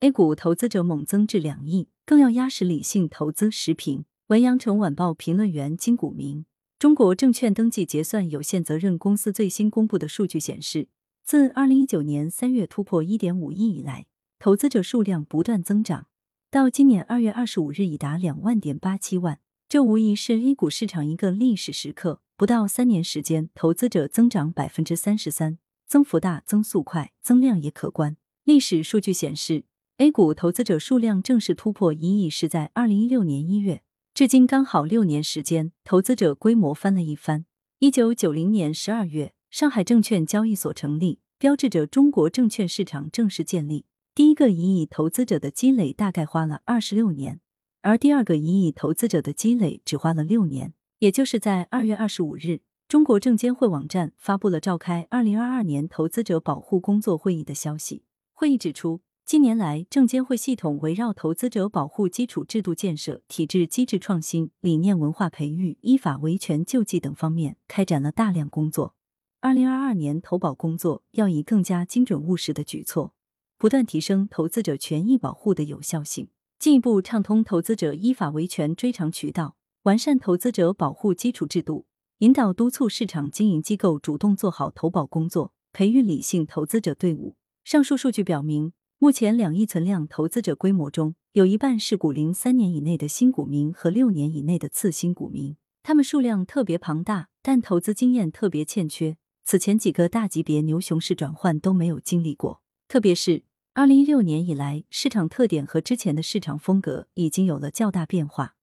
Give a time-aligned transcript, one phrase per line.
[0.00, 3.50] A 股投资者猛增至两亿，更要压实理性投资。
[3.50, 6.44] 时评：文阳城晚报评论员金谷明。
[6.78, 10.88] 中国证券登记结算有限责任公司最新公布的数据显示，
[11.24, 14.04] 自二零一九年三月突破一点五亿以来，
[14.38, 16.08] 投资者数量不断增长，
[16.50, 19.40] 到今年二月二十五日已达两万点八七万。
[19.66, 22.20] 这无疑是 A 股市场一个历史时刻。
[22.36, 25.56] 不到三年时间，投资者增长百分之三十三，
[25.86, 28.18] 增幅大、增速快、增量也可观。
[28.44, 29.64] 历史数据显示
[29.98, 33.82] ，A 股投资者数量正式突破一亿是在二零一六年一月，
[34.12, 37.46] 至今刚好六年时间，投资者规模翻了一番。
[37.78, 43.86] 一九九零年十二月，上海证券交易所成立，标志着中国证券市场正式建立。
[44.14, 47.40] 第一个一亿投资者的积累大概花了二十六年，
[47.82, 50.72] 而第二个一亿投资者的积累只花了六年。
[50.98, 58.04] 也就是在二月二十五日，中国证监会网站发布了召开二零二二年投资者保护工作会议的消息。
[58.32, 68.94] 会议指出，近年来，证监会系统围绕投资者保护基础制度建设、体制机制创新、理念文化培育、依法维权救济等方面开展了大量工作。
[69.40, 73.14] 二零二二年投保工作要以更加精准务实的举措，
[73.58, 76.28] 不断提升投资者权益保护的有效性，
[76.60, 79.56] 进一步畅通投资者依法维权追偿渠道。
[79.82, 81.86] 完善投资者保护基础制度，
[82.18, 87.34] 引导督促市场经营机构主动做好投保工作，培育理性投资者队伍。
[87.64, 99.18] 上述数据表明，目前两亿存量投资者规模中，有一半是股龄三年以内的新股民和六年以内的次新股民，他们数量特别庞大，但投资经验特别欠缺。
[99.44, 108.54] 此前几个大级别牛熊市转换都没有经历过，特别是二零一六年以来，市场特点和之前的市场风格已经有了较大变化。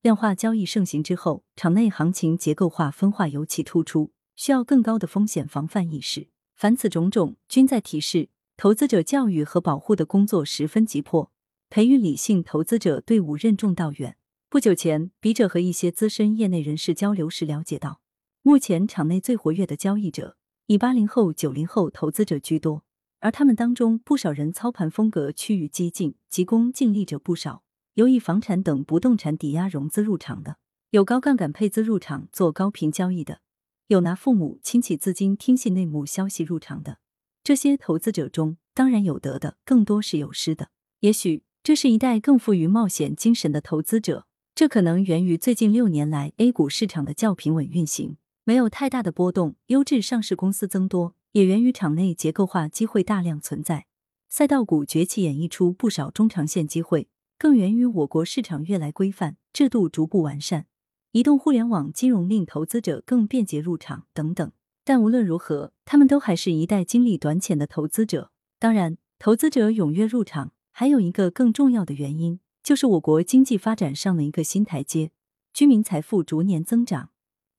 [0.00, 6.28] 量化交易盛行之后，场内行情结构化分化尤其突出，需要更高的风险防范意识。
[6.56, 8.30] 凡此种种，均在提示
[8.62, 11.32] 投资者教育和保护的工作十分急迫，
[11.68, 14.16] 培育理性投资者队伍任重道远。
[14.48, 18.00] 不久前，笔者和一些资深业内人士交流时了解到，
[18.42, 20.36] 目前场内最活跃的交易者
[20.66, 22.84] 以八零后、九零后投资者居多，
[23.18, 27.64] 而他们当中不少人操盘风格趋于激进，急功近利者不少。
[27.94, 30.58] 有以房产等不动产抵押融资入场的，
[30.90, 33.40] 有高杠杆配资入场做高频交易的，
[33.88, 36.98] 有拿父母亲戚资金听信内幕消息入场的。
[37.44, 40.68] 这些投资者中，当然有得的，更多是有失的。
[41.00, 53.86] 也许这是一代更富于冒险精神的投资者，这可能源于最近六年来 A 股市场的较平稳运行，没有太大的波动，优质上市公司增多，也源于场内结构化机会大量存在，
[54.28, 57.08] 赛道股崛起演绎出不少中长线机会。
[57.36, 60.66] 更源于我国市场越来规范，制度逐步完善，
[61.10, 64.52] 移动互联网金融令投资者更便捷入场等等。
[64.84, 68.30] 但无论如何，他们都还是一代经历短浅的投资者。
[68.58, 75.12] 当然，投资者踊跃入场还有一个更重要的原因，就是我国经济发展上了一个新台阶，
[75.52, 77.10] 居民财富逐年增长，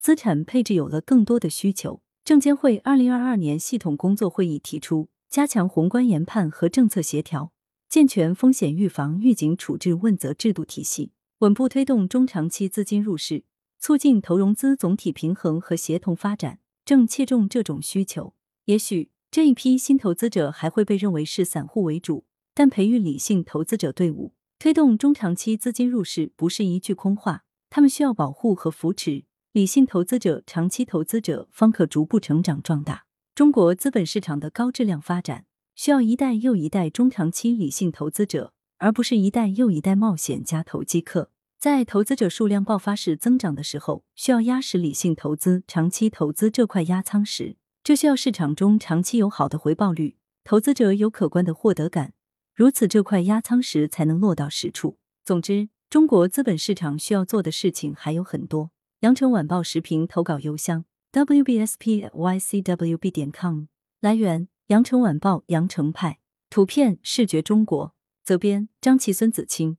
[0.00, 2.02] 资产配置有了更多的需求。
[2.24, 7.52] 证监会二零二二年系统工作会议提出，加强宏观研判和政策协调。
[7.88, 13.44] 健全风险预防、预警、处置、问责制度体系，稳步推动中长期资金入市，
[13.78, 16.60] 促进投融资总体平衡和协同发展，
[16.92, 18.34] 正切中这种需求。
[18.66, 27.44] 也许这一批新投资者还会被认为是散户为主，但培育理性投资者队伍，推动中长期资金入市，不是一句空话。
[27.70, 33.06] 他们需要保护和扶持，理性投资者、长期投资者方可逐步成长壮大。
[33.34, 35.46] 中国资本市场的高质量发展。
[35.74, 41.30] 需要一代又一代中长期理性投资者，而不是一代又一代冒险家投机客。
[41.62, 47.56] 在投资者数量爆发式增长的时候，需要压实理性投资、长期投资这块压舱石。
[47.84, 52.14] 这需要市场中长期有好的回报率，投资者有可观的获得感，
[52.52, 54.98] 如此这块压舱石才能落到实处。
[55.24, 58.72] 总之，中国资本市场需要做的事情还有很多。
[59.02, 63.66] 羊城晚报时评投稿邮箱：wbspycwb 点 com。
[64.00, 64.48] 来源。
[64.66, 66.18] 羊城晚报羊城派
[66.50, 67.94] 图片视觉中国
[68.24, 69.76] 责编张琪孙子清